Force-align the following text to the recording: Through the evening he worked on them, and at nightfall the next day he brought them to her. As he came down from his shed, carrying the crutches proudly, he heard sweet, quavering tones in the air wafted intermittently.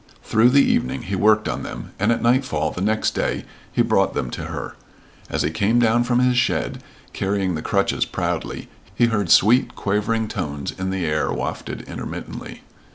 Through 0.23 0.49
the 0.49 0.63
evening 0.65 1.03
he 1.03 1.15
worked 1.15 1.47
on 1.47 1.61
them, 1.61 1.91
and 1.99 2.11
at 2.11 2.23
nightfall 2.23 2.71
the 2.71 2.81
next 2.81 3.11
day 3.13 3.45
he 3.71 3.83
brought 3.83 4.15
them 4.15 4.31
to 4.31 4.45
her. 4.45 4.75
As 5.29 5.43
he 5.43 5.51
came 5.51 5.77
down 5.77 6.05
from 6.05 6.17
his 6.17 6.37
shed, 6.39 6.81
carrying 7.13 7.53
the 7.53 7.61
crutches 7.61 8.03
proudly, 8.03 8.67
he 8.95 9.05
heard 9.05 9.29
sweet, 9.29 9.75
quavering 9.75 10.27
tones 10.27 10.71
in 10.71 10.89
the 10.89 11.05
air 11.05 11.31
wafted 11.31 11.81
intermittently. 11.83 12.63